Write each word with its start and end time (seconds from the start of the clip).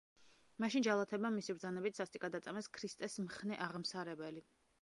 მაშინ 0.63 0.85
ჯალათებმა 0.87 1.31
მისი 1.35 1.55
ბრძანებით 1.57 2.01
სასტიკად 2.01 2.39
აწამეს 2.41 2.73
ქრისტეს 2.79 3.19
მხნე 3.29 3.61
აღმსარებელი. 3.67 4.47